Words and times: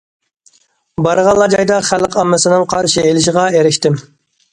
بارغانلا 1.07 1.45
جايدا 1.53 1.77
خەلق 1.89 2.17
ئاممىسىنىڭ 2.21 2.65
قارشى 2.73 3.05
ئېلىشىغا 3.11 3.45
ئېرىشتىم. 3.61 4.01